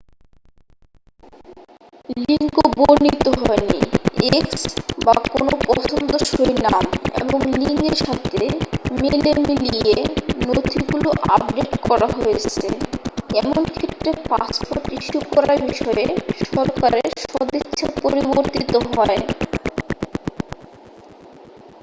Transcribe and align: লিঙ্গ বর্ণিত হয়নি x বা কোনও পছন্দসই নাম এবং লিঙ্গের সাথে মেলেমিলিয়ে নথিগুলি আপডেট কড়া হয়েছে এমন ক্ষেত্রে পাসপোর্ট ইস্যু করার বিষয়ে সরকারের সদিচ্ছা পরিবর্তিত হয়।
লিঙ্গ 2.21 2.55
বর্ণিত 2.77 3.25
হয়নি 3.39 3.79
x 4.41 4.49
বা 5.05 5.15
কোনও 5.25 5.55
পছন্দসই 5.67 6.51
নাম 6.65 6.83
এবং 7.21 7.39
লিঙ্গের 7.59 7.95
সাথে 8.01 8.41
মেলেমিলিয়ে 9.01 9.97
নথিগুলি 10.45 11.09
আপডেট 11.35 11.71
কড়া 11.85 12.09
হয়েছে 12.15 12.65
এমন 13.39 13.61
ক্ষেত্রে 13.71 14.09
পাসপোর্ট 14.29 14.85
ইস্যু 14.97 15.19
করার 15.31 15.59
বিষয়ে 15.69 16.05
সরকারের 16.47 17.07
সদিচ্ছা 17.23 17.85
পরিবর্তিত 18.03 18.73
হয়। 18.89 19.19